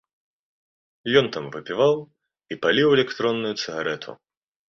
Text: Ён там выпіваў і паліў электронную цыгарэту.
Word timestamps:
Ён 1.21 1.25
там 1.35 1.45
выпіваў 1.57 1.95
і 2.55 2.59
паліў 2.63 2.87
электронную 2.97 3.51
цыгарэту. 3.61 4.11